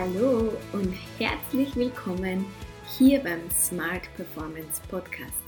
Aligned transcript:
Hallo 0.00 0.52
und 0.72 0.94
herzlich 1.18 1.74
willkommen 1.74 2.46
hier 2.96 3.18
beim 3.18 3.40
Smart 3.50 4.02
Performance 4.14 4.80
Podcast. 4.88 5.42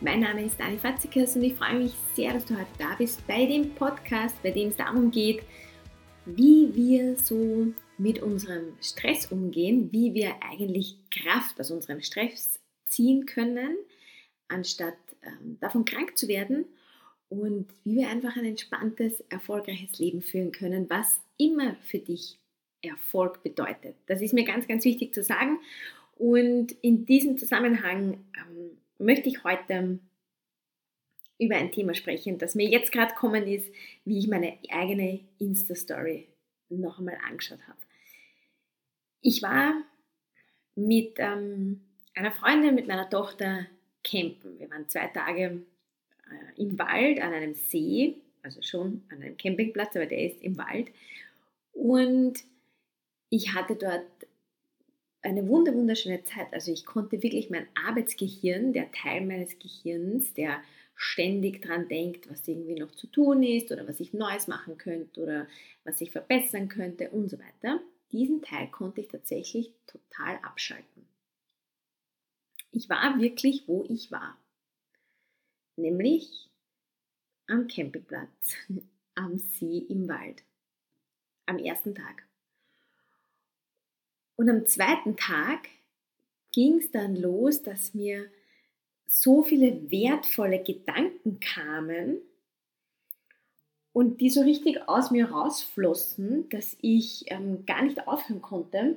Mein 0.00 0.20
Name 0.20 0.46
ist 0.46 0.58
Dani 0.58 0.78
Fatzikas 0.78 1.36
und 1.36 1.42
ich 1.42 1.52
freue 1.52 1.80
mich 1.80 1.92
sehr, 2.14 2.32
dass 2.32 2.46
du 2.46 2.54
heute 2.54 2.70
da 2.78 2.94
bist 2.96 3.26
bei 3.26 3.44
dem 3.44 3.74
Podcast, 3.74 4.42
bei 4.42 4.50
dem 4.50 4.70
es 4.70 4.76
darum 4.76 5.10
geht, 5.10 5.42
wie 6.24 6.74
wir 6.74 7.18
so 7.18 7.66
mit 7.98 8.22
unserem 8.22 8.78
Stress 8.80 9.30
umgehen, 9.30 9.92
wie 9.92 10.14
wir 10.14 10.36
eigentlich 10.42 10.96
Kraft 11.10 11.60
aus 11.60 11.70
unserem 11.70 12.00
Stress 12.00 12.62
ziehen 12.86 13.26
können, 13.26 13.76
anstatt 14.48 14.96
ähm, 15.22 15.58
davon 15.60 15.84
krank 15.84 16.16
zu 16.16 16.28
werden 16.28 16.64
und 17.28 17.66
wie 17.84 17.96
wir 17.96 18.08
einfach 18.08 18.36
ein 18.36 18.46
entspanntes, 18.46 19.20
erfolgreiches 19.28 19.98
Leben 19.98 20.22
führen 20.22 20.50
können, 20.50 20.88
was 20.88 21.20
immer 21.36 21.76
für 21.82 21.98
dich 21.98 22.38
Erfolg 22.88 23.42
bedeutet. 23.42 23.96
Das 24.06 24.20
ist 24.20 24.34
mir 24.34 24.44
ganz, 24.44 24.66
ganz 24.66 24.84
wichtig 24.84 25.14
zu 25.14 25.22
sagen. 25.22 25.58
Und 26.16 26.72
in 26.82 27.06
diesem 27.06 27.38
Zusammenhang 27.38 28.24
ähm, 28.38 28.78
möchte 28.98 29.28
ich 29.28 29.44
heute 29.44 29.98
über 31.38 31.56
ein 31.56 31.72
Thema 31.72 31.94
sprechen, 31.94 32.38
das 32.38 32.54
mir 32.54 32.68
jetzt 32.68 32.92
gerade 32.92 33.14
kommen 33.14 33.46
ist, 33.46 33.72
wie 34.04 34.18
ich 34.18 34.28
meine 34.28 34.58
eigene 34.70 35.20
Insta-Story 35.38 36.28
noch 36.68 36.98
einmal 36.98 37.18
angeschaut 37.26 37.60
habe. 37.66 37.78
Ich 39.20 39.42
war 39.42 39.74
mit 40.76 41.14
ähm, 41.18 41.80
einer 42.14 42.30
Freundin, 42.30 42.74
mit 42.74 42.86
meiner 42.86 43.08
Tochter 43.08 43.66
campen. 44.02 44.58
Wir 44.58 44.70
waren 44.70 44.88
zwei 44.88 45.06
Tage 45.08 45.62
äh, 46.30 46.62
im 46.62 46.78
Wald 46.78 47.20
an 47.20 47.32
einem 47.32 47.54
See, 47.54 48.16
also 48.42 48.62
schon 48.62 49.02
an 49.10 49.22
einem 49.22 49.36
Campingplatz, 49.36 49.96
aber 49.96 50.06
der 50.06 50.26
ist 50.30 50.42
im 50.42 50.56
Wald. 50.58 50.88
Und 51.72 52.44
ich 53.30 53.54
hatte 53.54 53.76
dort 53.76 54.06
eine 55.22 55.48
wunderschöne 55.48 56.22
Zeit. 56.24 56.52
Also 56.52 56.70
ich 56.70 56.84
konnte 56.84 57.22
wirklich 57.22 57.50
mein 57.50 57.66
Arbeitsgehirn, 57.74 58.72
der 58.72 58.92
Teil 58.92 59.24
meines 59.24 59.58
Gehirns, 59.58 60.34
der 60.34 60.62
ständig 60.94 61.62
dran 61.62 61.88
denkt, 61.88 62.30
was 62.30 62.46
irgendwie 62.46 62.78
noch 62.78 62.92
zu 62.92 63.06
tun 63.06 63.42
ist 63.42 63.72
oder 63.72 63.88
was 63.88 64.00
ich 64.00 64.12
Neues 64.12 64.46
machen 64.46 64.78
könnte 64.78 65.20
oder 65.20 65.48
was 65.82 66.00
ich 66.00 66.10
verbessern 66.10 66.68
könnte 66.68 67.10
und 67.10 67.28
so 67.28 67.38
weiter. 67.38 67.80
Diesen 68.12 68.42
Teil 68.42 68.68
konnte 68.68 69.00
ich 69.00 69.08
tatsächlich 69.08 69.72
total 69.86 70.36
abschalten. 70.42 71.06
Ich 72.70 72.88
war 72.88 73.20
wirklich, 73.20 73.66
wo 73.66 73.84
ich 73.88 74.12
war. 74.12 74.38
Nämlich 75.76 76.50
am 77.46 77.66
Campingplatz, 77.66 78.56
am 79.14 79.38
See 79.38 79.78
im 79.78 80.08
Wald. 80.08 80.44
Am 81.46 81.58
ersten 81.58 81.94
Tag. 81.94 82.26
Und 84.36 84.48
am 84.48 84.66
zweiten 84.66 85.16
Tag 85.16 85.68
ging 86.52 86.78
es 86.78 86.90
dann 86.90 87.16
los, 87.16 87.62
dass 87.62 87.94
mir 87.94 88.30
so 89.06 89.42
viele 89.42 89.90
wertvolle 89.90 90.62
Gedanken 90.62 91.40
kamen 91.40 92.18
und 93.92 94.20
die 94.20 94.30
so 94.30 94.42
richtig 94.42 94.88
aus 94.88 95.10
mir 95.10 95.30
rausflossen, 95.30 96.48
dass 96.48 96.76
ich 96.80 97.24
ähm, 97.28 97.64
gar 97.64 97.82
nicht 97.82 98.08
aufhören 98.08 98.42
konnte, 98.42 98.96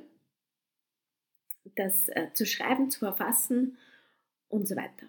das 1.76 2.08
äh, 2.08 2.28
zu 2.34 2.46
schreiben, 2.46 2.90
zu 2.90 2.98
verfassen 3.00 3.78
und 4.48 4.66
so 4.66 4.74
weiter. 4.74 5.06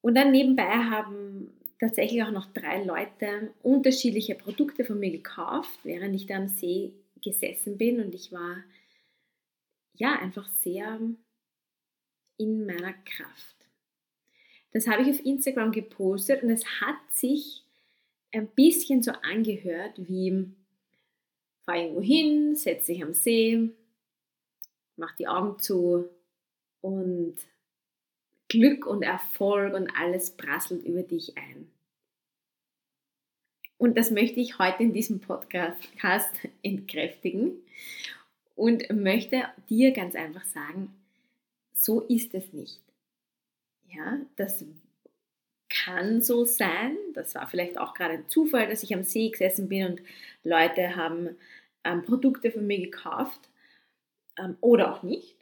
Und 0.00 0.16
dann 0.16 0.32
nebenbei 0.32 0.64
haben 0.64 1.52
tatsächlich 1.78 2.22
auch 2.24 2.32
noch 2.32 2.52
drei 2.52 2.82
Leute 2.82 3.52
unterschiedliche 3.62 4.34
Produkte 4.34 4.84
von 4.84 4.98
mir 4.98 5.12
gekauft, 5.12 5.78
während 5.84 6.14
ich 6.14 6.26
da 6.26 6.36
am 6.36 6.48
See 6.48 6.92
gesessen 7.22 7.78
bin 7.78 8.00
und 8.00 8.14
ich 8.14 8.32
war 8.32 8.56
ja, 9.98 10.18
einfach 10.18 10.48
sehr 10.62 10.98
in 12.38 12.66
meiner 12.66 12.92
Kraft. 12.92 13.56
Das 14.72 14.86
habe 14.86 15.02
ich 15.02 15.10
auf 15.10 15.24
Instagram 15.24 15.72
gepostet 15.72 16.42
und 16.42 16.50
es 16.50 16.64
hat 16.80 16.98
sich 17.12 17.64
ein 18.32 18.46
bisschen 18.48 19.02
so 19.02 19.12
angehört 19.22 19.94
wie 19.96 20.50
fahr 21.64 21.76
irgendwo 21.76 22.00
hin, 22.00 22.54
setz 22.54 22.86
dich 22.86 23.02
am 23.02 23.12
See, 23.12 23.70
mach 24.96 25.14
die 25.16 25.28
Augen 25.28 25.58
zu 25.58 26.08
und 26.80 27.36
Glück 28.48 28.86
und 28.86 29.02
Erfolg 29.02 29.74
und 29.74 29.90
alles 29.90 30.30
prasselt 30.30 30.84
über 30.84 31.02
dich 31.02 31.36
ein. 31.36 31.70
Und 33.76 33.96
das 33.96 34.10
möchte 34.10 34.40
ich 34.40 34.58
heute 34.58 34.82
in 34.82 34.92
diesem 34.92 35.20
Podcast 35.20 35.78
entkräftigen 36.62 37.52
und 38.58 38.90
möchte 38.90 39.44
dir 39.70 39.92
ganz 39.92 40.16
einfach 40.16 40.44
sagen, 40.44 40.92
so 41.72 42.00
ist 42.00 42.34
es 42.34 42.52
nicht. 42.52 42.80
Ja, 43.88 44.18
das 44.34 44.64
kann 45.68 46.22
so 46.22 46.44
sein. 46.44 46.96
Das 47.14 47.36
war 47.36 47.46
vielleicht 47.46 47.78
auch 47.78 47.94
gerade 47.94 48.14
ein 48.14 48.28
Zufall, 48.28 48.68
dass 48.68 48.82
ich 48.82 48.92
am 48.92 49.04
See 49.04 49.30
gesessen 49.30 49.68
bin 49.68 49.86
und 49.86 50.02
Leute 50.42 50.96
haben 50.96 51.36
ähm, 51.84 52.02
Produkte 52.02 52.50
von 52.50 52.66
mir 52.66 52.80
gekauft 52.80 53.48
ähm, 54.36 54.56
oder 54.60 54.92
auch 54.92 55.04
nicht. 55.04 55.36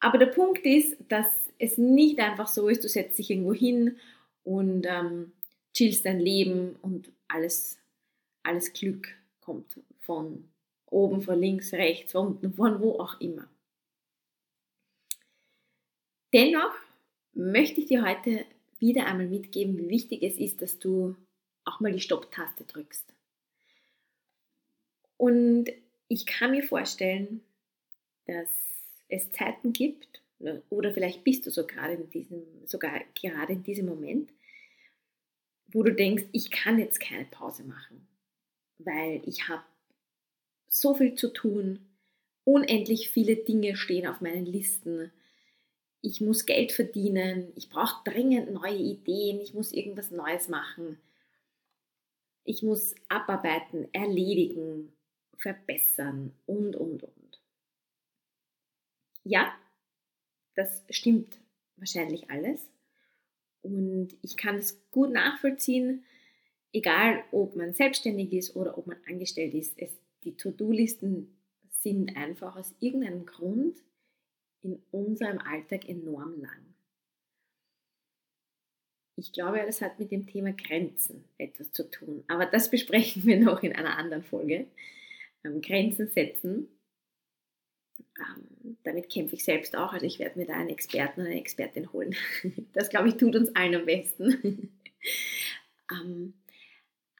Aber 0.00 0.18
der 0.18 0.26
Punkt 0.26 0.66
ist, 0.66 0.98
dass 1.08 1.26
es 1.58 1.78
nicht 1.78 2.18
einfach 2.18 2.46
so 2.46 2.68
ist, 2.68 2.84
du 2.84 2.88
setzt 2.88 3.18
dich 3.18 3.30
irgendwo 3.30 3.54
hin 3.54 3.96
und 4.44 4.86
ähm, 4.86 5.32
chillst 5.72 6.04
dein 6.04 6.20
Leben 6.20 6.76
und 6.82 7.10
alles, 7.26 7.78
alles 8.42 8.74
Glück 8.74 9.08
kommt 9.40 9.80
von 10.00 10.49
oben, 10.90 11.22
von 11.22 11.38
links, 11.38 11.72
rechts, 11.72 12.14
unten, 12.14 12.52
von 12.52 12.80
wo 12.80 12.98
auch 12.98 13.20
immer. 13.20 13.48
Dennoch 16.32 16.74
möchte 17.32 17.80
ich 17.80 17.86
dir 17.86 18.04
heute 18.04 18.44
wieder 18.78 19.06
einmal 19.06 19.26
mitgeben, 19.26 19.78
wie 19.78 19.88
wichtig 19.88 20.22
es 20.22 20.36
ist, 20.38 20.62
dass 20.62 20.78
du 20.78 21.16
auch 21.64 21.80
mal 21.80 21.92
die 21.92 22.00
Stopp-Taste 22.00 22.64
drückst. 22.64 23.12
Und 25.16 25.70
ich 26.08 26.26
kann 26.26 26.52
mir 26.52 26.62
vorstellen, 26.62 27.42
dass 28.26 28.48
es 29.08 29.30
Zeiten 29.32 29.72
gibt, 29.72 30.22
oder 30.70 30.94
vielleicht 30.94 31.24
bist 31.24 31.46
du 31.46 31.50
so 31.50 31.66
gerade 31.66 31.94
in 31.94 32.08
diesem, 32.08 32.42
sogar 32.66 33.00
gerade 33.14 33.52
in 33.52 33.62
diesem 33.62 33.86
Moment, 33.86 34.32
wo 35.66 35.82
du 35.82 35.94
denkst, 35.94 36.24
ich 36.32 36.50
kann 36.50 36.78
jetzt 36.78 37.00
keine 37.00 37.26
Pause 37.26 37.64
machen, 37.64 38.08
weil 38.78 39.22
ich 39.26 39.48
habe 39.48 39.62
so 40.70 40.94
viel 40.94 41.14
zu 41.14 41.28
tun. 41.28 41.80
Unendlich 42.44 43.10
viele 43.10 43.36
Dinge 43.36 43.76
stehen 43.76 44.06
auf 44.06 44.22
meinen 44.22 44.46
Listen. 44.46 45.12
Ich 46.00 46.22
muss 46.22 46.46
Geld 46.46 46.72
verdienen. 46.72 47.52
Ich 47.56 47.68
brauche 47.68 48.02
dringend 48.10 48.50
neue 48.52 48.78
Ideen. 48.78 49.40
Ich 49.40 49.52
muss 49.52 49.72
irgendwas 49.72 50.10
Neues 50.10 50.48
machen. 50.48 50.98
Ich 52.44 52.62
muss 52.62 52.94
abarbeiten, 53.08 53.92
erledigen, 53.92 54.92
verbessern 55.36 56.32
und, 56.46 56.74
und, 56.74 57.02
und. 57.02 57.42
Ja, 59.24 59.52
das 60.54 60.82
stimmt 60.88 61.38
wahrscheinlich 61.76 62.30
alles. 62.30 62.70
Und 63.62 64.16
ich 64.22 64.36
kann 64.38 64.56
es 64.56 64.80
gut 64.90 65.10
nachvollziehen, 65.10 66.04
egal 66.72 67.22
ob 67.30 67.56
man 67.56 67.74
selbstständig 67.74 68.32
ist 68.32 68.56
oder 68.56 68.78
ob 68.78 68.86
man 68.86 68.96
angestellt 69.06 69.52
ist. 69.54 69.78
Es 69.78 69.90
die 70.24 70.36
To-Do-Listen 70.36 71.36
sind 71.82 72.16
einfach 72.16 72.56
aus 72.56 72.74
irgendeinem 72.80 73.26
Grund 73.26 73.78
in 74.62 74.82
unserem 74.90 75.38
Alltag 75.38 75.88
enorm 75.88 76.40
lang. 76.40 76.74
Ich 79.16 79.32
glaube, 79.32 79.62
das 79.66 79.82
hat 79.82 79.98
mit 79.98 80.10
dem 80.10 80.26
Thema 80.26 80.52
Grenzen 80.52 81.24
etwas 81.36 81.72
zu 81.72 81.90
tun. 81.90 82.24
Aber 82.28 82.46
das 82.46 82.70
besprechen 82.70 83.24
wir 83.24 83.38
noch 83.38 83.62
in 83.62 83.74
einer 83.74 83.98
anderen 83.98 84.22
Folge. 84.22 84.66
Ähm, 85.44 85.60
Grenzen 85.60 86.08
setzen. 86.08 86.68
Ähm, 88.18 88.78
damit 88.82 89.10
kämpfe 89.10 89.34
ich 89.34 89.44
selbst 89.44 89.76
auch. 89.76 89.92
Also 89.92 90.06
ich 90.06 90.18
werde 90.18 90.38
mir 90.38 90.46
da 90.46 90.54
einen 90.54 90.70
Experten 90.70 91.20
oder 91.20 91.30
eine 91.30 91.40
Expertin 91.40 91.92
holen. 91.92 92.14
Das, 92.72 92.88
glaube 92.88 93.08
ich, 93.08 93.16
tut 93.16 93.36
uns 93.36 93.54
allen 93.54 93.74
am 93.74 93.84
besten. 93.84 94.72
ähm, 95.92 96.34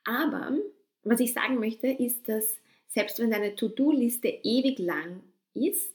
aber 0.05 0.59
was 1.03 1.21
ich 1.21 1.33
sagen 1.33 1.59
möchte, 1.59 1.89
ist, 1.89 2.29
dass 2.29 2.61
selbst 2.91 3.19
wenn 3.19 3.31
deine 3.31 3.55
To-Do-Liste 3.55 4.29
ewig 4.29 4.79
lang 4.79 5.23
ist, 5.55 5.95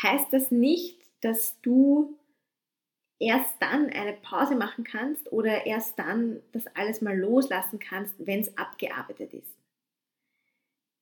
heißt 0.00 0.32
das 0.32 0.50
nicht, 0.50 1.00
dass 1.20 1.60
du 1.60 2.18
erst 3.18 3.60
dann 3.60 3.90
eine 3.90 4.14
Pause 4.14 4.56
machen 4.56 4.84
kannst 4.84 5.30
oder 5.30 5.66
erst 5.66 5.98
dann 5.98 6.40
das 6.52 6.66
alles 6.74 7.00
mal 7.02 7.16
loslassen 7.16 7.78
kannst, 7.78 8.14
wenn 8.18 8.40
es 8.40 8.56
abgearbeitet 8.56 9.34
ist. 9.34 9.56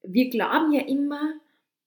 Wir 0.03 0.29
glauben 0.31 0.73
ja 0.73 0.83
immer, 0.83 1.35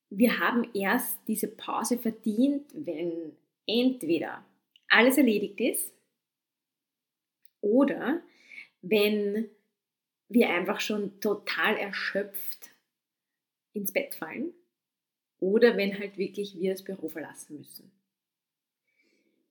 wir 0.09 0.39
haben 0.39 0.69
erst 0.73 1.17
diese 1.27 1.47
Pause 1.47 1.97
verdient, 1.97 2.69
wenn 2.73 3.35
entweder 3.65 4.45
alles 4.87 5.17
erledigt 5.17 5.59
ist 5.59 5.93
oder 7.61 8.21
wenn 8.81 9.49
wir 10.29 10.49
einfach 10.49 10.79
schon 10.79 11.19
total 11.19 11.77
erschöpft 11.77 12.72
ins 13.73 13.91
Bett 13.91 14.15
fallen 14.15 14.53
oder 15.39 15.75
wenn 15.77 15.99
halt 15.99 16.17
wirklich 16.17 16.57
wir 16.59 16.71
das 16.71 16.83
Büro 16.83 17.09
verlassen 17.09 17.57
müssen 17.57 17.91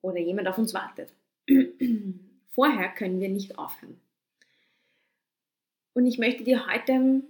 oder 0.00 0.18
jemand 0.18 0.48
auf 0.48 0.58
uns 0.58 0.74
wartet. 0.74 1.12
Vorher 2.50 2.88
können 2.90 3.20
wir 3.20 3.28
nicht 3.28 3.58
aufhören. 3.58 4.00
Und 5.94 6.06
ich 6.06 6.18
möchte 6.18 6.44
dir 6.44 6.66
heute 6.66 7.22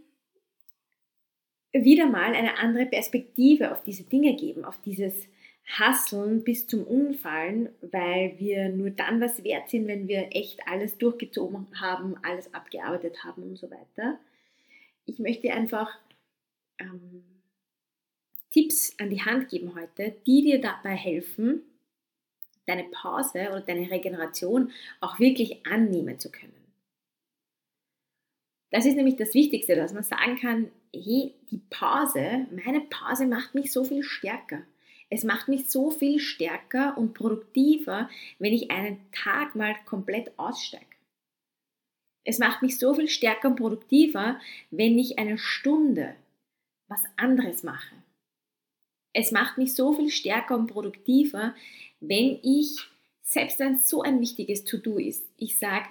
wieder 1.73 2.06
mal 2.06 2.35
eine 2.35 2.59
andere 2.59 2.87
Perspektive 2.87 3.73
auf 3.73 3.83
diese 3.83 4.05
Dinge 4.05 4.37
geben, 4.37 4.65
auf 4.65 4.81
dieses 4.83 5.29
Hasseln 5.65 6.45
bis 6.45 6.67
zum 6.67 6.85
Umfallen, 6.85 7.71
weil 7.81 8.38
wir 8.38 8.69
nur 8.69 8.91
dann 8.91 9.21
was 9.21 9.43
wert 9.43 9.71
sind, 9.71 9.87
wenn 9.87 10.09
wir 10.09 10.29
echt 10.33 10.67
alles 10.67 10.99
durchgezogen 10.99 11.67
haben, 11.81 12.17
alles 12.23 12.53
abgearbeitet 12.53 13.25
haben 13.25 13.43
und 13.43 13.56
so 13.56 13.71
weiter. 13.71 14.19
Ich 15.06 15.19
möchte 15.19 15.53
einfach 15.53 15.99
ähm, 16.79 17.25
Tipps 18.51 18.95
an 18.99 19.11
die 19.11 19.23
Hand 19.23 19.49
geben 19.49 19.75
heute, 19.75 20.15
die 20.27 20.43
dir 20.43 20.61
dabei 20.61 20.95
helfen, 20.95 21.63
deine 22.67 22.85
Pause 22.85 23.49
oder 23.51 23.61
deine 23.61 23.91
Regeneration 23.91 24.71
auch 25.01 25.19
wirklich 25.19 25.67
annehmen 25.67 26.19
zu 26.19 26.31
können. 26.31 26.53
Das 28.71 28.87
ist 28.87 28.95
nämlich 28.95 29.17
das 29.17 29.35
Wichtigste, 29.35 29.77
dass 29.77 29.93
man 29.93 30.03
sagen 30.03 30.37
kann, 30.37 30.71
hey, 30.95 31.35
die 31.51 31.61
Pause, 31.71 32.47
meine 32.51 32.81
Pause 32.81 33.27
macht 33.27 33.55
mich 33.55 33.71
so 33.71 33.85
viel 33.85 34.03
stärker. 34.03 34.63
Es 35.11 35.25
macht 35.25 35.49
mich 35.49 35.69
so 35.69 35.91
viel 35.91 36.19
stärker 36.19 36.97
und 36.97 37.13
produktiver, 37.13 38.09
wenn 38.39 38.55
ich 38.55 38.71
einen 38.71 38.99
Tag 39.13 39.55
mal 39.55 39.75
komplett 39.85 40.39
aussteige. 40.39 40.87
Es 42.25 42.39
macht 42.39 42.63
mich 42.63 42.79
so 42.79 42.95
viel 42.95 43.09
stärker 43.09 43.49
und 43.49 43.57
produktiver, 43.57 44.41
wenn 44.71 44.99
ich 44.99 45.19
eine 45.19 45.37
Stunde 45.37 46.15
was 46.93 47.05
anderes 47.17 47.62
mache. 47.62 47.94
Es 49.15 49.31
macht 49.31 49.59
mich 49.59 49.75
so 49.75 49.93
viel 49.93 50.11
stärker 50.11 50.56
und 50.56 50.69
produktiver, 50.69 51.55
wenn 52.00 52.39
ich, 52.43 52.79
selbst 53.23 53.59
wenn 53.59 53.75
es 53.75 53.89
so 53.89 54.03
ein 54.03 54.21
wichtiges 54.21 54.65
To-Do 54.65 54.99
ist, 54.99 55.27
ich 55.37 55.59
sage 55.59 55.89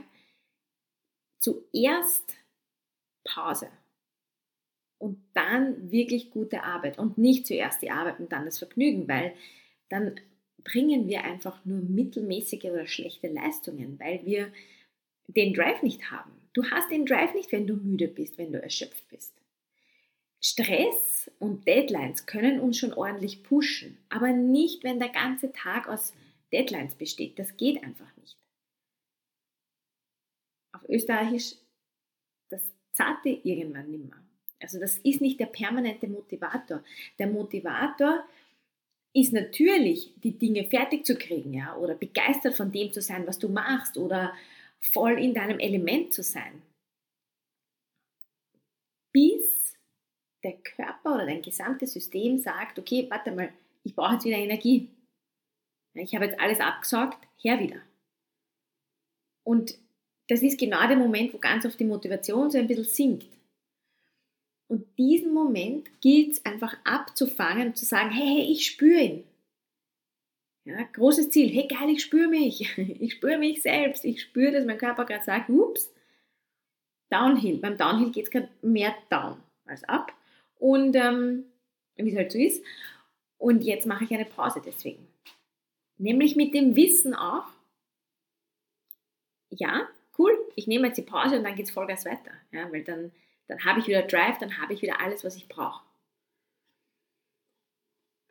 zuerst 1.40 2.36
Pause 3.24 3.70
und 4.98 5.20
dann 5.34 5.92
wirklich 5.92 6.32
gute 6.32 6.64
Arbeit 6.64 7.00
und 7.00 7.18
nicht 7.18 7.48
zuerst 7.48 7.82
die 7.82 7.92
Arbeit 7.92 8.20
und 8.20 8.32
dann 8.32 8.46
das 8.46 8.60
Vergnügen, 8.60 9.08
weil 9.08 9.34
dann 9.90 10.20
bringen 10.64 11.08
wir 11.08 11.24
einfach 11.24 11.64
nur 11.66 11.80
mittelmäßige 11.80 12.66
oder 12.66 12.88
schlechte 12.88 13.28
Leistungen, 13.28 14.00
weil 14.00 14.26
wir 14.26 14.52
den 15.28 15.54
Drive 15.54 15.82
nicht 15.82 16.12
haben. 16.12 16.32
Du 16.54 16.70
hast 16.70 16.92
den 16.92 17.06
Drive 17.06 17.34
nicht, 17.34 17.52
wenn 17.52 17.66
du 17.66 17.76
müde 17.76 18.08
bist, 18.08 18.38
wenn 18.38 18.52
du 18.52 18.62
erschöpft 18.62 19.08
bist. 19.10 19.41
Stress 20.44 21.30
und 21.40 21.68
Deadlines 21.68 22.26
können 22.26 22.60
uns 22.60 22.78
schon 22.78 22.94
ordentlich 22.94 23.44
pushen, 23.44 23.98
aber 24.10 24.34
nicht, 24.34 24.84
wenn 24.84 25.00
der 25.00 25.10
ganze 25.10 25.52
Tag 25.52 25.88
aus 25.88 26.14
Deadlines 26.52 26.96
besteht. 26.96 27.38
Das 27.38 27.56
geht 27.58 27.84
einfach 27.84 28.16
nicht. 28.18 28.36
Auf 30.74 30.88
Österreichisch, 30.90 31.56
das 32.50 32.62
zarte 32.94 33.30
irgendwann 33.30 33.92
nimmer. 33.92 34.18
Also 34.60 34.80
das 34.80 34.98
ist 35.00 35.22
nicht 35.22 35.40
der 35.40 35.48
permanente 35.48 36.08
Motivator. 36.08 36.84
Der 37.20 37.28
Motivator 37.28 38.24
ist 39.14 39.34
natürlich, 39.34 40.14
die 40.24 40.38
Dinge 40.38 40.66
fertig 40.66 41.06
zu 41.06 41.18
kriegen, 41.18 41.54
ja, 41.54 41.76
oder 41.76 41.96
begeistert 41.96 42.56
von 42.56 42.72
dem 42.72 42.94
zu 42.94 43.02
sein, 43.02 43.28
was 43.28 43.40
du 43.40 43.50
machst, 43.50 43.98
oder 43.98 44.34
voll 44.80 45.20
in 45.20 45.34
deinem 45.34 45.60
Element 45.60 46.14
zu 46.14 46.24
sein. 46.24 46.62
Bis 49.12 49.61
der 50.44 50.54
Körper 50.54 51.16
oder 51.16 51.26
dein 51.26 51.42
gesamtes 51.42 51.94
System 51.94 52.38
sagt, 52.38 52.80
okay, 52.80 53.08
warte 53.10 53.32
mal, 53.32 53.52
ich 53.84 53.96
brauche 53.96 54.14
jetzt 54.14 54.26
wieder 54.26 54.38
Energie. 54.38 54.90
Ich 55.94 56.16
habe 56.16 56.26
jetzt 56.26 56.40
alles 56.40 56.60
abgesaugt, 56.60 57.18
her 57.38 57.60
wieder. 57.60 57.82
Und 59.44 59.78
das 60.30 60.42
ist 60.42 60.60
genau 60.60 60.88
der 60.88 60.98
Moment, 60.98 61.34
wo 61.34 61.38
ganz 61.38 61.66
oft 61.66 61.80
die 61.80 61.86
Motivation 61.86 62.50
so 62.50 62.58
ein 62.58 62.68
bisschen 62.68 62.86
sinkt. 62.86 63.28
Und 64.70 64.88
diesen 64.98 65.34
Moment 65.34 65.90
gilt 66.00 66.34
es 66.34 66.46
einfach 66.46 66.78
abzufangen 66.86 67.68
und 67.68 67.78
zu 67.78 67.84
sagen, 67.84 68.10
hey, 68.12 68.26
hey, 68.26 68.52
ich 68.52 68.66
spüre 68.66 69.02
ihn. 69.02 69.24
Ja, 70.64 70.82
großes 70.84 71.32
Ziel, 71.32 71.50
hey 71.50 71.68
geil, 71.68 71.90
ich 71.90 72.04
spüre 72.04 72.30
mich. 72.30 72.78
Ich 72.78 73.14
spüre 73.14 73.38
mich 73.38 73.62
selbst. 73.62 74.06
Ich 74.06 74.22
spüre, 74.22 74.52
dass 74.52 74.66
mein 74.66 74.78
Körper 74.78 75.06
gerade 75.06 75.26
sagt, 75.26 75.50
ups, 75.50 75.92
Downhill. 77.10 77.58
Beim 77.58 77.78
Downhill 77.78 78.12
geht 78.12 78.26
es 78.26 78.32
gerade 78.32 78.50
mehr 78.62 78.96
down 79.10 79.38
als 79.66 79.84
up. 79.84 80.14
Und 80.62 80.96
ähm, 80.96 81.46
wie 81.96 82.12
es 82.12 82.16
halt 82.16 82.32
so 82.32 82.38
ist. 82.38 82.64
Und 83.38 83.64
jetzt 83.64 83.86
mache 83.86 84.04
ich 84.04 84.12
eine 84.12 84.26
Pause 84.26 84.62
deswegen. 84.64 85.08
Nämlich 85.98 86.36
mit 86.36 86.54
dem 86.54 86.76
Wissen 86.76 87.14
auch, 87.14 87.48
ja, 89.50 89.88
cool, 90.18 90.32
ich 90.56 90.68
nehme 90.68 90.88
jetzt 90.88 90.98
die 90.98 91.04
Pause 91.04 91.38
und 91.38 91.44
dann 91.44 91.56
geht 91.56 91.66
es 91.66 91.72
Vollgas 91.72 92.06
weiter. 92.06 92.32
Ja, 92.52 92.72
weil 92.72 92.84
dann 92.84 93.12
dann 93.52 93.66
habe 93.66 93.82
ich 93.82 93.88
wieder 93.88 94.04
Drive, 94.04 94.38
dann 94.38 94.58
habe 94.60 94.74
ich 94.74 94.82
wieder 94.82 95.02
alles, 95.02 95.26
was 95.26 95.36
ich 95.36 95.50
brauche. 95.50 95.84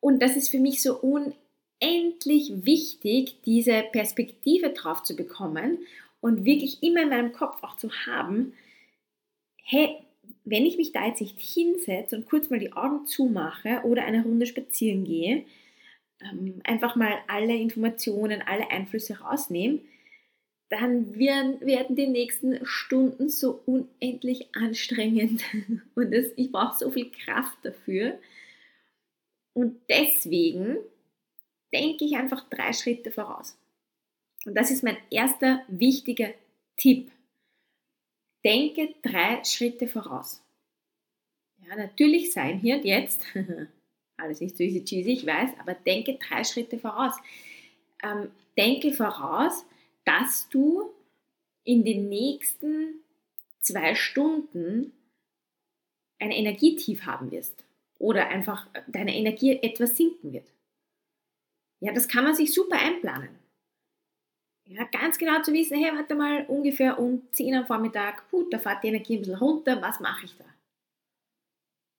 Und 0.01 0.21
das 0.21 0.35
ist 0.35 0.49
für 0.49 0.59
mich 0.59 0.83
so 0.83 0.99
unendlich 0.99 2.65
wichtig, 2.65 3.43
diese 3.43 3.83
Perspektive 3.93 4.71
drauf 4.71 5.03
zu 5.03 5.15
bekommen 5.15 5.87
und 6.21 6.47
wirklich 6.47 6.83
immer 6.83 7.03
in 7.03 7.11
meinem 7.11 7.33
Kopf 7.33 7.63
auch 7.63 7.77
zu 7.77 7.91
haben, 8.07 8.55
hey, 9.63 10.03
wenn 10.51 10.67
ich 10.67 10.77
mich 10.77 10.93
da 10.93 11.07
jetzt 11.07 11.21
nicht 11.21 11.41
hinsetze 11.41 12.17
und 12.17 12.29
kurz 12.29 12.51
mal 12.51 12.59
die 12.59 12.73
Augen 12.73 13.07
zumache 13.07 13.83
oder 13.85 14.05
eine 14.05 14.23
Runde 14.23 14.47
spazieren 14.47 15.05
gehe, 15.05 15.45
ähm, 16.21 16.61
einfach 16.65 16.97
mal 16.97 17.15
alle 17.29 17.57
Informationen, 17.57 18.43
alle 18.43 18.71
Einflüsse 18.71 19.21
rausnehme, 19.21 19.79
dann 20.69 21.17
werden, 21.17 21.97
die 21.97 22.07
nächsten 22.07 22.65
Stunden 22.65 23.29
so 23.29 23.63
unendlich 23.67 24.55
anstrengend 24.55 25.43
und 25.95 26.13
das, 26.13 26.27
ich 26.37 26.51
brauche 26.53 26.79
so 26.79 26.91
viel 26.91 27.11
Kraft 27.11 27.59
dafür. 27.63 28.19
Und 29.53 29.81
deswegen 29.89 30.79
denke 31.73 32.05
ich 32.05 32.17
einfach 32.17 32.49
drei 32.49 32.73
Schritte 32.73 33.11
voraus. 33.11 33.57
Und 34.45 34.55
das 34.55 34.71
ist 34.71 34.83
mein 34.83 34.97
erster 35.11 35.63
wichtiger 35.69 36.31
Tipp. 36.77 37.11
Denke 38.45 38.95
drei 39.03 39.45
Schritte 39.45 39.87
voraus. 39.87 40.43
Ja, 41.67 41.77
natürlich 41.77 42.33
sein 42.33 42.59
hier 42.59 42.77
und 42.77 42.85
jetzt. 42.85 43.23
Alles 44.17 44.41
nicht 44.41 44.57
so 44.57 44.63
easy 44.63 44.85
cheesy, 44.85 45.13
ich 45.13 45.27
weiß, 45.27 45.51
aber 45.59 45.75
denke 45.75 46.19
drei 46.19 46.45
Schritte 46.45 46.79
voraus. 46.79 47.15
Ähm, 48.03 48.31
denke 48.57 48.93
voraus, 48.93 49.65
dass 50.05 50.49
du 50.49 50.91
in 51.65 51.85
den 51.85 52.09
nächsten 52.09 53.03
zwei 53.61 53.95
Stunden 53.95 54.93
ein 56.19 56.31
Energietief 56.31 57.07
haben 57.07 57.31
wirst 57.31 57.65
oder 57.99 58.29
einfach 58.29 58.67
deine 58.89 59.17
Energie 59.17 59.59
etwas 59.63 59.97
sinken 59.97 60.33
wird. 60.33 60.51
Ja, 61.81 61.93
das 61.93 62.09
kann 62.09 62.25
man 62.25 62.35
sich 62.35 62.53
super 62.53 62.79
einplanen. 62.79 63.40
Ja, 64.71 64.85
ganz 64.85 65.19
genau 65.19 65.43
zu 65.43 65.53
wissen, 65.53 65.77
hey, 65.77 65.93
warte 65.93 66.15
mal, 66.15 66.45
ungefähr 66.47 66.97
um 66.99 67.23
10 67.33 67.55
am 67.57 67.67
Vormittag, 67.67 68.31
gut, 68.31 68.53
da 68.53 68.59
fährt 68.59 68.85
die 68.85 68.89
Energie 68.89 69.17
ein 69.17 69.21
bisschen 69.21 69.35
runter, 69.35 69.83
was 69.83 69.99
mache 69.99 70.27
ich 70.27 70.37
da? 70.37 70.45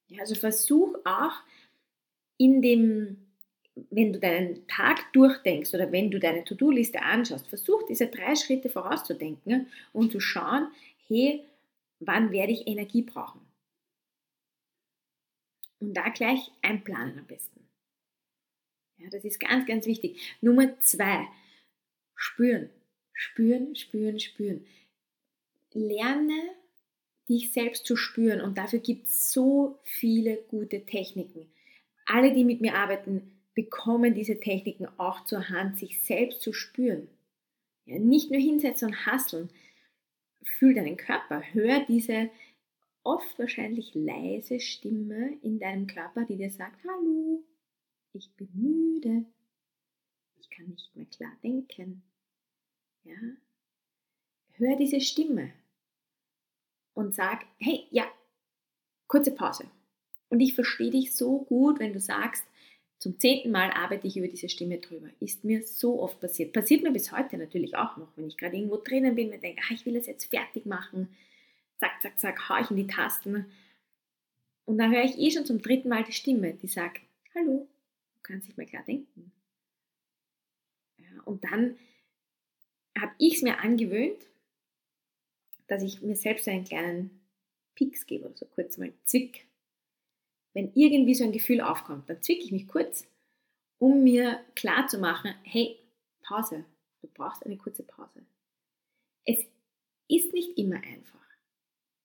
Ja, 0.08 0.20
also 0.20 0.34
versuch 0.34 0.96
auch 1.04 1.34
in 2.38 2.62
dem 2.62 3.18
wenn 3.90 4.12
du 4.12 4.20
deinen 4.20 4.66
Tag 4.66 5.12
durchdenkst 5.12 5.72
oder 5.74 5.90
wenn 5.92 6.10
du 6.10 6.20
deine 6.20 6.44
To-Do-Liste 6.44 7.00
anschaust, 7.00 7.48
versuch 7.48 7.84
diese 7.86 8.06
drei 8.08 8.36
Schritte 8.36 8.68
vorauszudenken 8.68 9.68
und 9.92 10.12
zu 10.12 10.20
schauen, 10.20 10.68
hey, 11.08 11.42
wann 12.00 12.32
werde 12.32 12.52
ich 12.52 12.66
Energie 12.66 13.02
brauchen? 13.02 13.40
Und 15.80 15.94
da 15.94 16.10
gleich 16.10 16.50
einplanen 16.60 17.18
am 17.18 17.26
besten. 17.26 17.66
Ja, 18.98 19.08
das 19.10 19.24
ist 19.24 19.40
ganz, 19.40 19.66
ganz 19.66 19.86
wichtig. 19.86 20.36
Nummer 20.40 20.78
zwei, 20.80 21.26
spüren. 22.22 22.70
Spüren, 23.12 23.74
spüren, 23.74 24.20
spüren. 24.20 24.64
Lerne 25.72 26.40
dich 27.28 27.52
selbst 27.52 27.84
zu 27.84 27.96
spüren 27.96 28.40
und 28.40 28.58
dafür 28.58 28.78
gibt 28.78 29.06
es 29.06 29.32
so 29.32 29.78
viele 29.82 30.36
gute 30.48 30.86
Techniken. 30.86 31.52
Alle, 32.06 32.32
die 32.32 32.44
mit 32.44 32.60
mir 32.60 32.74
arbeiten, 32.74 33.32
bekommen 33.54 34.14
diese 34.14 34.38
Techniken 34.40 34.86
auch 34.98 35.24
zur 35.24 35.48
Hand, 35.48 35.78
sich 35.78 36.02
selbst 36.02 36.42
zu 36.42 36.52
spüren. 36.52 37.08
Ja, 37.86 37.98
nicht 37.98 38.30
nur 38.30 38.40
hinsetzen 38.40 38.88
und 38.88 39.06
hasseln. 39.06 39.50
Fühl 40.44 40.74
deinen 40.74 40.96
Körper, 40.96 41.42
hör 41.52 41.84
diese 41.86 42.30
oft 43.02 43.38
wahrscheinlich 43.38 43.94
leise 43.94 44.60
Stimme 44.60 45.38
in 45.42 45.58
deinem 45.58 45.86
Körper, 45.86 46.24
die 46.24 46.36
dir 46.36 46.50
sagt, 46.50 46.84
hallo, 46.84 47.44
ich 48.12 48.32
bin 48.36 48.48
müde, 48.54 49.24
ich 50.40 50.50
kann 50.50 50.68
nicht 50.68 50.94
mehr 50.94 51.06
klar 51.06 51.36
denken. 51.42 52.02
Ja? 53.04 53.16
Hör 54.54 54.76
diese 54.76 55.00
Stimme 55.00 55.52
und 56.94 57.14
sag, 57.14 57.46
hey, 57.58 57.86
ja, 57.90 58.06
kurze 59.06 59.34
Pause. 59.34 59.64
Und 60.28 60.40
ich 60.40 60.54
verstehe 60.54 60.90
dich 60.90 61.14
so 61.14 61.40
gut, 61.40 61.78
wenn 61.78 61.92
du 61.92 62.00
sagst, 62.00 62.44
zum 62.98 63.18
zehnten 63.18 63.50
Mal 63.50 63.70
arbeite 63.72 64.06
ich 64.06 64.16
über 64.16 64.28
diese 64.28 64.48
Stimme 64.48 64.78
drüber. 64.78 65.08
Ist 65.18 65.44
mir 65.44 65.66
so 65.66 66.00
oft 66.00 66.20
passiert. 66.20 66.52
Passiert 66.52 66.84
mir 66.84 66.92
bis 66.92 67.10
heute 67.10 67.36
natürlich 67.36 67.76
auch 67.76 67.96
noch, 67.96 68.16
wenn 68.16 68.28
ich 68.28 68.36
gerade 68.36 68.56
irgendwo 68.56 68.76
drinnen 68.76 69.16
bin 69.16 69.32
und 69.32 69.42
denke, 69.42 69.60
ah, 69.64 69.74
ich 69.74 69.84
will 69.84 69.94
das 69.94 70.06
jetzt 70.06 70.26
fertig 70.26 70.66
machen. 70.66 71.08
Zack, 71.80 72.00
zack, 72.00 72.20
zack, 72.20 72.48
hau 72.48 72.60
ich 72.60 72.70
in 72.70 72.76
die 72.76 72.86
Tasten. 72.86 73.46
Und 74.64 74.78
dann 74.78 74.92
höre 74.92 75.02
ich 75.02 75.18
eh 75.18 75.32
schon 75.32 75.44
zum 75.44 75.60
dritten 75.60 75.88
Mal 75.88 76.04
die 76.04 76.12
Stimme, 76.12 76.54
die 76.54 76.68
sagt, 76.68 77.00
hallo, 77.34 77.68
du 78.14 78.20
kannst 78.22 78.46
dich 78.46 78.56
mal 78.56 78.66
klar 78.66 78.84
denken. 78.86 79.32
Ja, 80.98 81.22
und 81.24 81.42
dann 81.42 81.76
habe 83.02 83.12
ich 83.18 83.36
es 83.36 83.42
mir 83.42 83.58
angewöhnt, 83.58 84.26
dass 85.66 85.82
ich 85.82 86.00
mir 86.00 86.16
selbst 86.16 86.48
einen 86.48 86.64
kleinen 86.64 87.20
Pieks 87.74 88.06
gebe, 88.06 88.32
so 88.34 88.46
kurz 88.46 88.78
mal 88.78 88.92
Zwick 89.04 89.46
wenn 90.54 90.72
irgendwie 90.74 91.14
so 91.14 91.24
ein 91.24 91.32
Gefühl 91.32 91.60
aufkommt, 91.60 92.08
dann 92.08 92.22
zwicke 92.22 92.44
ich 92.44 92.52
mich 92.52 92.68
kurz, 92.68 93.06
um 93.78 94.02
mir 94.02 94.44
klar 94.54 94.86
zu 94.86 94.98
machen, 94.98 95.34
hey, 95.44 95.78
Pause, 96.22 96.64
du 97.00 97.08
brauchst 97.08 97.44
eine 97.44 97.56
kurze 97.56 97.82
Pause. 97.82 98.24
Es 99.24 99.38
ist 100.08 100.32
nicht 100.32 100.58
immer 100.58 100.76
einfach. 100.76 101.20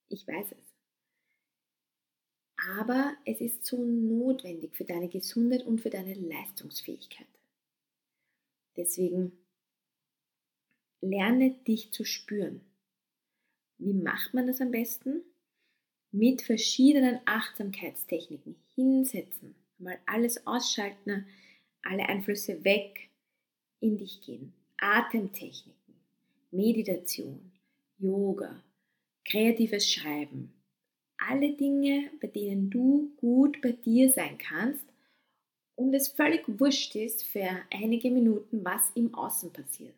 Ich 0.09 0.27
weiß 0.27 0.51
es. 0.51 0.75
Aber 2.69 3.15
es 3.25 3.39
ist 3.39 3.65
so 3.65 3.77
notwendig 3.77 4.75
für 4.75 4.85
deine 4.85 5.09
Gesundheit 5.09 5.63
und 5.63 5.79
für 5.79 5.89
deine 5.89 6.13
Leistungsfähigkeit. 6.15 7.27
Deswegen 8.75 9.37
lerne 11.01 11.51
dich 11.67 11.91
zu 11.91 12.03
spüren. 12.03 12.61
Wie 13.77 13.93
macht 13.93 14.33
man 14.33 14.47
das 14.47 14.61
am 14.61 14.71
besten? 14.71 15.23
mit 16.11 16.41
verschiedenen 16.41 17.19
Achtsamkeitstechniken 17.25 18.55
hinsetzen, 18.75 19.55
mal 19.77 19.97
alles 20.05 20.45
ausschalten, 20.47 21.25
alle 21.83 22.07
Einflüsse 22.07 22.63
weg, 22.63 23.09
in 23.79 23.97
dich 23.97 24.21
gehen. 24.21 24.53
Atemtechniken, 24.77 25.95
Meditation, 26.51 27.51
Yoga, 27.99 28.63
kreatives 29.25 29.91
Schreiben. 29.91 30.53
Alle 31.17 31.53
Dinge, 31.53 32.11
bei 32.21 32.27
denen 32.27 32.69
du 32.69 33.11
gut 33.17 33.59
bei 33.61 33.71
dir 33.71 34.09
sein 34.09 34.37
kannst 34.37 34.85
und 35.75 35.93
es 35.93 36.07
völlig 36.07 36.43
wurscht 36.59 36.95
ist 36.95 37.23
für 37.23 37.49
einige 37.71 38.11
Minuten, 38.11 38.63
was 38.63 38.91
im 38.93 39.13
Außen 39.15 39.51
passiert. 39.51 39.95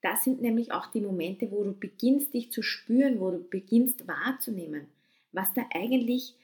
Das 0.00 0.22
sind 0.22 0.40
nämlich 0.40 0.72
auch 0.72 0.86
die 0.86 1.00
Momente, 1.00 1.50
wo 1.50 1.64
du 1.64 1.72
beginnst, 1.72 2.34
dich 2.34 2.52
zu 2.52 2.62
spüren, 2.62 3.20
wo 3.20 3.30
du 3.30 3.38
beginnst 3.38 4.06
wahrzunehmen, 4.06 4.86
was 5.32 5.52
da 5.54 5.66
eigentlich 5.74 6.34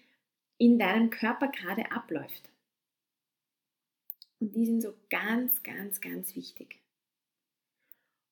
in 0.59 0.79
deinem 0.79 1.11
Körper 1.11 1.49
gerade 1.49 1.91
abläuft. 1.93 2.51
Und 4.41 4.55
die 4.57 4.67
sind 4.67 4.83
so 4.83 4.95
ganz, 5.09 5.63
ganz, 5.63 6.01
ganz 6.01 6.35
wichtig. 6.35 6.81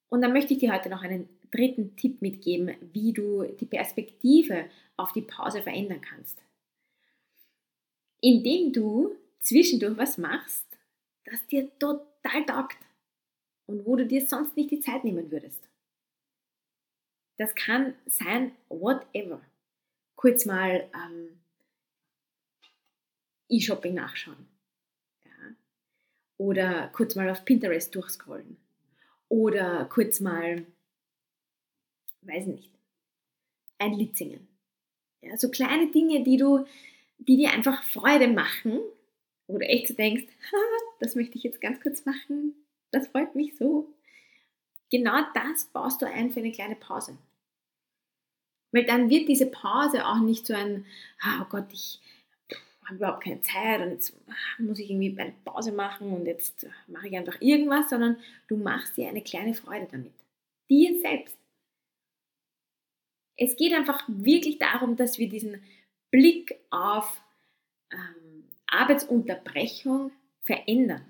Und 0.09 0.23
dann 0.23 0.33
möchte 0.33 0.53
ich 0.53 0.59
dir 0.59 0.73
heute 0.73 0.91
noch 0.91 1.03
einen 1.03 1.29
dritten 1.53 1.97
Tipp 1.97 2.21
mitgeben, 2.21 2.75
wie 2.93 3.13
du 3.13 3.45
die 3.45 3.67
Perspektive 3.67 4.67
auf 4.97 5.13
die 5.13 5.23
Pause 5.23 5.63
verändern 5.63 6.01
kannst. 6.01 6.43
Indem 8.21 8.73
du 8.73 9.15
zwischendurch 9.41 9.97
was 9.97 10.19
machst, 10.19 10.67
das 11.25 11.47
dir 11.47 11.71
total 11.79 12.45
taugt 12.47 12.79
und 13.73 13.87
wo 13.87 13.97
du 13.97 14.07
dir 14.07 14.27
sonst 14.27 14.57
nicht 14.57 14.71
die 14.71 14.81
Zeit 14.81 15.03
nehmen 15.03 15.31
würdest. 15.31 15.69
Das 17.39 17.55
kann 17.55 17.95
sein, 18.07 18.53
whatever 18.69 19.41
kurz 20.15 20.45
mal 20.45 20.89
ähm, 20.95 21.41
E-Shopping 23.49 23.95
nachschauen. 23.95 24.47
Ja? 25.25 25.57
Oder 26.37 26.89
kurz 26.93 27.17
mal 27.17 27.29
auf 27.31 27.45
Pinterest 27.45 27.93
durchscrollen. 27.95 28.57
Oder 29.29 29.87
kurz 29.87 30.21
mal, 30.21 30.67
weiß 32.21 32.47
nicht, 32.47 32.71
ein 33.79 33.95
Lied 33.95 34.17
singen. 34.17 34.47
Ja, 35.23 35.37
so 35.37 35.51
kleine 35.51 35.91
Dinge, 35.91 36.23
die 36.23 36.37
du, 36.37 36.67
die 37.19 37.37
dir 37.37 37.51
einfach 37.51 37.83
Freude 37.83 38.29
machen, 38.29 38.79
wo 39.47 39.59
du 39.59 39.67
echt 39.67 39.89
so 39.89 39.95
denkst, 39.95 40.27
das 41.01 41.15
möchte 41.15 41.39
ich 41.39 41.43
jetzt 41.43 41.61
ganz 41.61 41.81
kurz 41.81 42.05
machen, 42.05 42.55
das 42.93 43.09
freut 43.09 43.35
mich 43.35 43.57
so. 43.57 43.89
Genau 44.91 45.23
das 45.35 45.65
baust 45.67 46.03
du 46.03 46.07
ein 46.07 46.31
für 46.31 46.41
eine 46.41 46.53
kleine 46.53 46.77
Pause. 46.77 47.17
Weil 48.73 48.85
dann 48.85 49.11
wird 49.11 49.29
diese 49.29 49.47
Pause 49.47 50.07
auch 50.07 50.21
nicht 50.21 50.47
so 50.47 50.55
ein, 50.55 50.87
ah, 51.21 51.43
oh 51.43 51.47
Gott, 51.49 51.67
ich 51.73 52.01
habe 52.85 52.97
überhaupt 52.97 53.25
keine 53.25 53.41
Zeit 53.43 53.81
und 53.81 53.91
jetzt 53.91 54.15
muss 54.59 54.79
ich 54.79 54.91
irgendwie 54.91 55.19
eine 55.19 55.35
Pause 55.45 55.73
machen 55.73 56.13
und 56.13 56.27
jetzt 56.27 56.67
mache 56.87 57.09
ich 57.09 57.17
einfach 57.17 57.41
irgendwas, 57.41 57.91
sondern 57.91 58.17
du 58.49 58.57
machst 58.57 58.97
dir 58.97 59.09
eine 59.09 59.23
kleine 59.23 59.55
Freude 59.55 59.89
damit. 59.91 60.13
Dir 60.69 61.01
selbst. 61.01 61.37
Es 63.37 63.57
geht 63.57 63.73
einfach 63.73 64.05
wirklich 64.09 64.59
darum, 64.59 64.97
dass 64.97 65.19
wir 65.19 65.29
diesen 65.29 65.63
Blick 66.11 66.59
auf 66.71 67.23
ähm, 67.91 68.45
Arbeitsunterbrechung 68.67 70.13
verändern. 70.43 71.05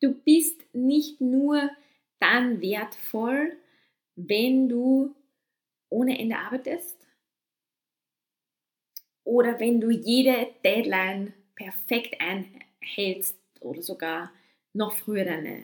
Du 0.00 0.12
bist 0.12 0.60
nicht 0.72 1.20
nur 1.20 1.70
dann 2.20 2.60
wertvoll, 2.60 3.56
wenn 4.16 4.68
du 4.68 5.14
ohne 5.88 6.18
Ende 6.18 6.36
arbeitest 6.36 6.96
oder 9.24 9.58
wenn 9.60 9.80
du 9.80 9.90
jede 9.90 10.48
Deadline 10.64 11.32
perfekt 11.54 12.20
einhältst 12.20 13.38
oder 13.60 13.82
sogar 13.82 14.32
noch 14.72 14.94
früher 14.94 15.24
deine 15.24 15.62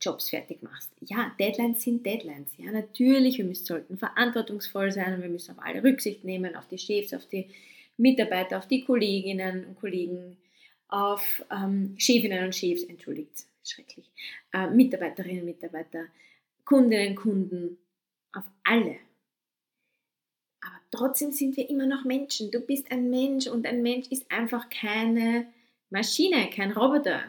Jobs 0.00 0.30
fertig 0.30 0.62
machst. 0.62 0.90
Ja, 1.00 1.34
Deadlines 1.38 1.82
sind 1.82 2.04
Deadlines. 2.04 2.50
Ja, 2.58 2.70
natürlich, 2.72 3.38
wir 3.38 3.54
sollten 3.54 3.96
verantwortungsvoll 3.96 4.92
sein 4.92 5.14
und 5.14 5.22
wir 5.22 5.28
müssen 5.28 5.52
auf 5.56 5.64
alle 5.64 5.82
Rücksicht 5.82 6.24
nehmen, 6.24 6.56
auf 6.56 6.66
die 6.66 6.78
Chefs, 6.78 7.14
auf 7.14 7.26
die 7.26 7.48
Mitarbeiter, 7.96 8.58
auf 8.58 8.66
die 8.66 8.84
Kolleginnen 8.84 9.64
und 9.66 9.76
Kollegen, 9.76 10.36
auf 10.88 11.44
ähm, 11.50 11.94
Chefinnen 11.98 12.44
und 12.44 12.54
Chefs, 12.54 12.84
entschuldigt, 12.84 13.46
schrecklich, 13.64 14.10
äh, 14.52 14.68
Mitarbeiterinnen 14.68 15.40
und 15.40 15.46
Mitarbeiter, 15.46 16.06
Kundinnen 16.64 17.10
und 17.10 17.16
Kunden, 17.16 17.78
auf 18.32 18.44
alle. 18.64 18.96
Aber 20.60 20.80
trotzdem 20.90 21.30
sind 21.30 21.56
wir 21.56 21.68
immer 21.68 21.86
noch 21.86 22.04
Menschen. 22.04 22.50
Du 22.50 22.60
bist 22.60 22.90
ein 22.90 23.10
Mensch 23.10 23.46
und 23.46 23.66
ein 23.66 23.82
Mensch 23.82 24.08
ist 24.08 24.30
einfach 24.30 24.68
keine 24.70 25.46
Maschine, 25.90 26.50
kein 26.50 26.72
Roboter, 26.72 27.22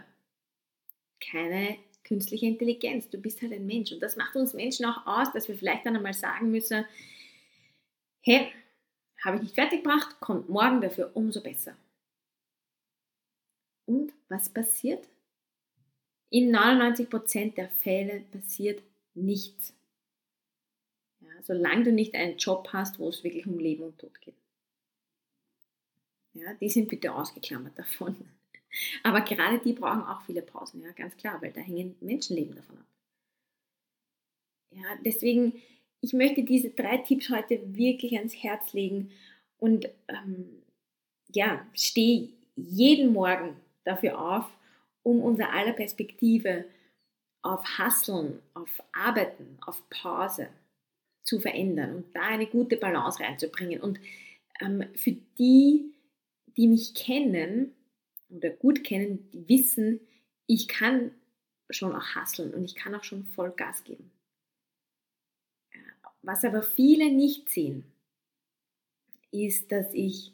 keine 1.20 1.78
künstliche 2.04 2.46
Intelligenz. 2.46 3.10
Du 3.10 3.18
bist 3.18 3.42
halt 3.42 3.52
ein 3.52 3.66
Mensch. 3.66 3.92
Und 3.92 4.00
das 4.00 4.16
macht 4.16 4.36
uns 4.36 4.54
Menschen 4.54 4.86
auch 4.86 5.06
aus, 5.06 5.32
dass 5.34 5.48
wir 5.48 5.56
vielleicht 5.56 5.86
dann 5.86 5.96
einmal 5.96 6.14
sagen 6.14 6.52
müssen, 6.52 6.86
hey, 8.22 8.52
habe 9.24 9.38
ich 9.38 9.44
nicht 9.44 9.56
fertig 9.56 9.84
gebracht, 9.84 10.20
kommt 10.20 10.50
morgen 10.50 10.82
dafür 10.82 11.12
umso 11.14 11.42
besser. 11.42 11.76
Und 13.86 14.14
was 14.30 14.50
passiert? 14.50 15.08
In 16.30 16.56
99% 16.56 17.54
der 17.54 17.70
Fälle 17.70 18.22
passiert 18.32 18.82
nichts 19.14 19.76
solange 21.46 21.84
du 21.84 21.92
nicht 21.92 22.16
einen 22.16 22.38
Job 22.38 22.70
hast, 22.74 23.00
wo 23.00 23.10
es 23.10 23.24
wirklich 23.24 23.46
um 23.46 23.60
Leben 23.60 23.84
und 23.84 23.98
Tod 23.98 24.20
geht. 24.22 24.36
Ja, 26.34 26.54
die 26.56 26.70
sind 26.70 26.90
bitte 26.90 27.14
ausgeklammert 27.14 27.78
davon. 27.80 28.16
Aber 29.04 29.22
gerade 29.22 29.60
die 29.60 29.74
brauchen 29.74 30.04
auch 30.04 30.22
viele 30.24 30.42
Pausen, 30.42 30.82
ja, 30.82 30.92
ganz 30.92 31.16
klar, 31.16 31.42
weil 31.42 31.54
da 31.54 31.62
hängen 31.62 31.96
Menschenleben 32.02 32.56
davon 32.56 32.78
ab. 32.78 32.86
Ja, 34.72 34.84
deswegen, 35.06 35.62
ich 36.02 36.12
möchte 36.12 36.44
diese 36.44 36.72
drei 36.72 36.98
Tipps 36.98 37.30
heute 37.30 37.76
wirklich 37.76 38.18
ans 38.18 38.36
Herz 38.36 38.74
legen 38.74 39.12
und 39.58 39.88
ähm, 40.10 40.62
ja, 41.32 41.66
stehe 41.74 42.34
jeden 42.58 43.14
Morgen 43.14 43.56
dafür 43.86 44.20
auf, 44.20 44.46
um 45.04 45.22
unser 45.22 45.52
aller 45.54 45.74
Perspektive 45.74 46.66
auf 47.42 47.64
Hasseln, 47.78 48.42
auf 48.54 48.82
Arbeiten, 48.92 49.58
auf 49.66 49.88
Pause, 49.90 50.50
zu 51.24 51.40
verändern 51.40 51.96
und 51.96 52.16
da 52.16 52.22
eine 52.22 52.46
gute 52.46 52.78
Balance 52.78 53.20
reinzubringen. 53.20 53.82
Und 53.82 54.00
ähm, 54.62 54.86
für 54.96 55.12
die, 55.38 55.94
die 56.56 56.68
mich 56.68 56.94
kennen 56.94 57.74
oder 58.30 58.52
gut 58.52 58.84
kennen, 58.84 59.30
die 59.32 59.48
wissen, 59.50 60.00
ich 60.48 60.68
kann 60.68 61.12
schon 61.70 61.96
auch 61.96 62.16
hasseln 62.16 62.54
und 62.54 62.64
ich 62.64 62.76
kann 62.76 62.94
auch 62.94 63.04
schon 63.04 63.26
voll 63.26 63.52
Gas 63.52 63.84
geben. 63.84 64.12
Was 66.22 66.44
aber 66.44 66.62
viele 66.62 67.12
nicht 67.12 67.50
sehen, 67.50 67.86
ist, 69.32 69.72
dass 69.72 69.94
ich 69.94 70.34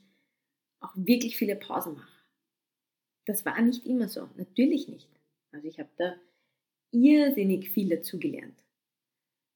auch 0.80 0.92
wirklich 0.96 1.38
viele 1.38 1.56
Pausen 1.56 1.96
mache. 1.96 2.11
Das 3.32 3.46
war 3.46 3.62
nicht 3.62 3.86
immer 3.86 4.10
so, 4.10 4.28
natürlich 4.36 4.90
nicht. 4.90 5.08
Also 5.54 5.66
ich 5.66 5.80
habe 5.80 5.90
da 5.96 6.18
irrsinnig 6.92 7.70
viel 7.70 7.88
dazugelernt. 7.88 8.62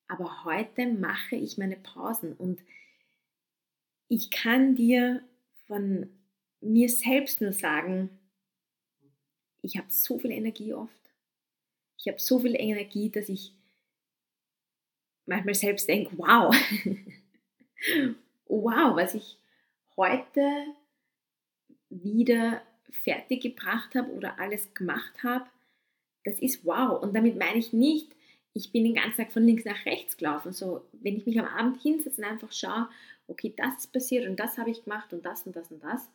Aber 0.08 0.46
heute 0.46 0.88
mache 0.88 1.36
ich 1.36 1.58
meine 1.58 1.76
Pausen 1.76 2.32
und 2.32 2.62
ich 4.08 4.32
kann 4.32 4.76
dir 4.76 5.28
von 5.68 6.10
mir 6.62 6.88
selbst 6.88 7.42
nur 7.42 7.52
sagen, 7.52 8.18
ich 9.62 9.76
habe 9.76 9.92
so 9.92 10.20
viel 10.20 10.32
Energie 10.32 10.74
oft. 10.74 11.12
Ich 11.98 12.08
habe 12.08 12.22
so 12.22 12.40
viel 12.40 12.56
Energie, 12.56 13.10
dass 13.10 13.28
ich 13.28 13.52
manchmal 15.26 15.54
selbst 15.56 15.90
denke, 15.90 16.18
wow, 16.18 16.56
wow, 18.46 18.96
was 18.96 19.16
ich 19.16 19.38
heute 19.98 20.66
wieder 21.90 22.62
fertig 22.92 23.42
gebracht 23.42 23.96
habe 23.96 24.12
oder 24.12 24.40
alles 24.40 24.74
gemacht 24.74 25.24
habe, 25.24 25.46
das 26.24 26.40
ist 26.40 26.66
wow. 26.66 27.02
Und 27.02 27.16
damit 27.16 27.38
meine 27.38 27.60
ich 27.60 27.74
nicht, 27.74 28.16
ich 28.54 28.72
bin 28.72 28.84
den 28.84 28.96
ganzen 28.96 29.18
Tag 29.18 29.32
von 29.32 29.44
links 29.44 29.66
nach 29.66 29.86
rechts 29.86 30.18
gelaufen. 30.18 30.54
So, 30.54 30.86
wenn 30.94 31.18
ich 31.18 31.26
mich 31.26 31.40
am 31.40 31.46
Abend 31.46 31.82
hinsetze 31.82 32.22
und 32.22 32.28
einfach 32.28 32.52
schaue, 32.52 32.90
okay, 33.28 33.54
das 33.56 33.78
ist 33.78 33.94
passiert 33.94 34.28
und 34.28 34.40
das 34.40 34.58
habe 34.58 34.70
ich 34.70 34.84
gemacht 34.84 35.14
und 35.14 35.26
das 35.26 35.46
und 35.46 35.56
das 35.56 35.72
und 35.72 35.84
das, 35.84 36.10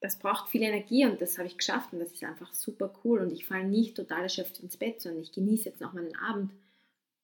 das 0.00 0.18
braucht 0.18 0.50
viel 0.50 0.62
Energie 0.62 1.06
und 1.06 1.20
das 1.20 1.38
habe 1.38 1.46
ich 1.46 1.56
geschafft 1.56 1.92
und 1.92 2.00
das 2.00 2.12
ist 2.12 2.24
einfach 2.24 2.52
super 2.52 2.92
cool 3.04 3.20
und 3.20 3.32
ich 3.32 3.46
falle 3.46 3.64
nicht 3.64 3.96
total 3.96 4.22
erschöpft 4.22 4.60
ins 4.60 4.76
Bett, 4.76 5.00
sondern 5.00 5.22
ich 5.22 5.32
genieße 5.32 5.68
jetzt 5.68 5.80
noch 5.80 5.92
meinen 5.92 6.16
Abend 6.16 6.52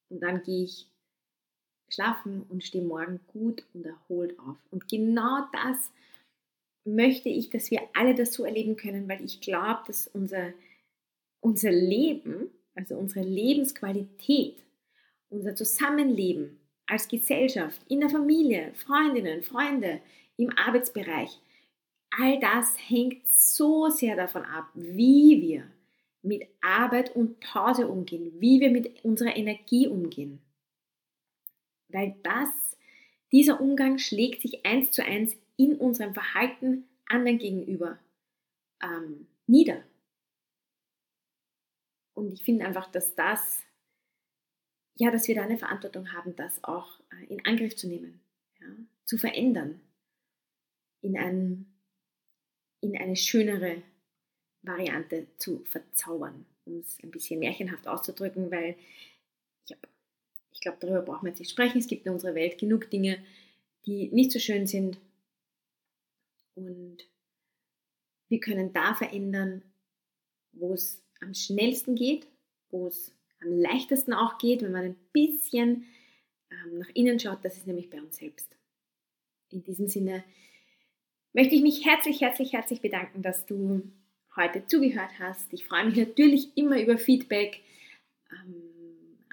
und 0.09 0.21
dann 0.21 0.43
gehe 0.43 0.65
ich 0.65 0.87
schlafen 1.89 2.45
und 2.49 2.65
stehe 2.65 2.85
morgen 2.85 3.21
gut 3.27 3.65
und 3.75 3.85
erholt 3.85 4.39
auf. 4.39 4.57
Und 4.71 4.89
genau 4.89 5.47
das 5.53 5.91
möchte 6.85 7.29
ich, 7.29 7.51
dass 7.51 7.71
wir 7.71 7.81
alle 7.95 8.15
das 8.15 8.33
so 8.33 8.45
erleben 8.45 8.77
können, 8.77 9.09
weil 9.09 9.25
ich 9.25 9.41
glaube, 9.41 9.83
dass 9.87 10.07
unser, 10.07 10.53
unser 11.41 11.71
Leben, 11.71 12.51
also 12.75 12.97
unsere 12.97 13.25
Lebensqualität, 13.25 14.63
unser 15.29 15.55
Zusammenleben 15.55 16.59
als 16.87 17.09
Gesellschaft, 17.09 17.81
in 17.89 18.01
der 18.01 18.11
Familie, 18.11 18.73
Freundinnen, 18.75 19.43
Freunde, 19.43 20.01
im 20.37 20.51
Arbeitsbereich, 20.57 21.39
all 22.11 22.41
das 22.41 22.77
hängt 22.89 23.29
so 23.29 23.89
sehr 23.89 24.17
davon 24.17 24.43
ab, 24.43 24.69
wie 24.75 25.41
wir 25.41 25.71
mit 26.23 26.47
Arbeit 26.61 27.15
und 27.15 27.41
Pause 27.41 27.89
umgehen, 27.89 28.33
wie 28.41 28.61
wir 28.61 28.71
mit 28.71 29.05
unserer 29.05 29.37
Energie 29.37 29.87
umgehen. 29.87 30.41
Weil 31.89 32.17
das, 32.23 32.77
dieser 33.33 33.61
Umgang 33.61 33.99
schlägt 33.99 34.43
sich 34.43 34.67
eins 34.67 34.91
zu 34.91 35.05
eins 35.05 35.37
in 35.61 35.77
unserem 35.77 36.15
Verhalten 36.15 36.89
anderen 37.05 37.39
gegenüber 37.39 37.99
ähm, 38.83 39.27
nieder. 39.47 39.85
Und 42.15 42.33
ich 42.33 42.43
finde 42.43 42.65
einfach, 42.65 42.91
dass 42.91 43.15
das, 43.15 43.63
ja, 44.95 45.11
dass 45.11 45.29
wir 45.29 45.35
da 45.35 45.43
eine 45.43 45.59
Verantwortung 45.59 46.15
haben, 46.15 46.35
das 46.35 46.65
auch 46.65 46.99
äh, 47.11 47.27
in 47.27 47.45
Angriff 47.45 47.77
zu 47.77 47.89
nehmen, 47.89 48.23
ja, 48.59 48.69
zu 49.05 49.19
verändern, 49.19 49.83
in, 51.03 51.19
ein, 51.19 51.67
in 52.81 52.97
eine 52.97 53.17
schönere 53.17 53.83
Variante 54.63 55.27
zu 55.37 55.63
verzaubern, 55.67 56.47
um 56.65 56.79
es 56.79 56.99
ein 57.03 57.11
bisschen 57.11 57.39
märchenhaft 57.39 57.87
auszudrücken, 57.87 58.51
weil 58.51 58.77
ich, 59.67 59.77
ich 60.53 60.61
glaube, 60.61 60.79
darüber 60.81 61.03
brauchen 61.03 61.27
wir 61.27 61.31
jetzt 61.31 61.41
nicht 61.41 61.51
sprechen. 61.51 61.81
Es 61.81 61.87
gibt 61.87 62.07
in 62.07 62.13
unserer 62.13 62.35
Welt 62.35 62.57
genug 62.57 62.89
Dinge, 62.89 63.23
die 63.85 64.09
nicht 64.09 64.33
so 64.33 64.39
schön 64.39 64.67
sind 64.67 64.99
und 66.55 66.99
wir 68.29 68.41
können 68.41 68.73
da 68.73 68.95
verändern, 68.95 69.63
wo 70.53 70.75
es 70.75 71.03
am 71.21 71.35
schnellsten 71.35 71.95
geht, 71.95 72.27
wo 72.71 72.87
es 72.87 73.13
am 73.41 73.53
leichtesten 73.53 74.13
auch 74.13 74.39
geht, 74.39 74.63
wenn 74.63 74.73
man 74.73 74.85
ein 74.85 74.97
bisschen 75.13 75.87
ähm, 76.51 76.79
nach 76.79 76.89
innen 76.95 77.19
schaut. 77.19 77.45
Das 77.45 77.57
ist 77.57 77.67
nämlich 77.67 77.91
bei 77.91 78.01
uns 78.01 78.17
selbst. 78.17 78.57
In 79.51 79.65
diesem 79.65 79.89
Sinne 79.89 80.25
möchte 81.33 81.55
ich 81.55 81.63
mich 81.63 81.85
herzlich, 81.85 82.21
herzlich, 82.21 82.53
herzlich 82.53 82.81
bedanken, 82.81 83.23
dass 83.23 83.47
du 83.47 83.83
heute 84.37 84.67
zugehört 84.67 85.19
hast. 85.19 85.53
Ich 85.53 85.65
freue 85.65 85.87
mich 85.87 85.97
natürlich 85.97 86.57
immer 86.57 86.81
über 86.81 86.99
Feedback. 86.99 87.61
Ähm, 88.31 88.71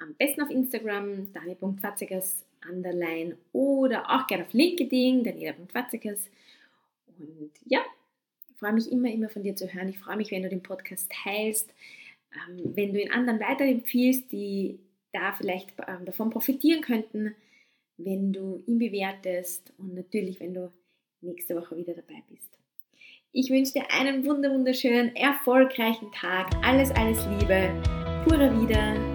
am 0.00 0.14
besten 0.14 0.42
auf 0.42 0.50
Instagram, 0.50 1.32
dani.fatzekers 1.32 2.44
underline 2.68 3.36
oder 3.52 4.10
auch 4.10 4.26
gerne 4.26 4.44
auf 4.44 4.52
LinkedIn, 4.52 5.24
daniela.fatzekers. 5.24 6.28
Und 7.18 7.52
ja, 7.64 7.80
ich 8.48 8.56
freue 8.56 8.72
mich 8.72 8.90
immer, 8.90 9.10
immer 9.10 9.28
von 9.28 9.42
dir 9.42 9.56
zu 9.56 9.72
hören. 9.72 9.88
Ich 9.88 9.98
freue 9.98 10.16
mich, 10.16 10.30
wenn 10.30 10.42
du 10.42 10.48
den 10.48 10.62
Podcast 10.62 11.10
teilst, 11.24 11.70
ähm, 12.32 12.72
wenn 12.76 12.92
du 12.92 13.00
ihn 13.00 13.12
anderen 13.12 13.40
weiterempfiehlst, 13.40 14.30
die 14.32 14.78
da 15.12 15.32
vielleicht 15.32 15.72
ähm, 15.86 16.04
davon 16.04 16.30
profitieren 16.30 16.82
könnten, 16.82 17.34
wenn 17.96 18.32
du 18.32 18.62
ihn 18.66 18.78
bewertest 18.78 19.72
und 19.78 19.94
natürlich, 19.94 20.40
wenn 20.40 20.54
du 20.54 20.72
nächste 21.20 21.56
Woche 21.56 21.76
wieder 21.76 21.94
dabei 21.94 22.22
bist. 22.28 22.58
Ich 23.32 23.50
wünsche 23.50 23.74
dir 23.74 23.90
einen 23.90 24.24
wunderschönen, 24.24 25.14
erfolgreichen 25.14 26.10
Tag. 26.12 26.50
Alles, 26.64 26.90
alles 26.92 27.24
Liebe. 27.38 27.70
Pura 28.24 28.50
wieder. 28.60 29.07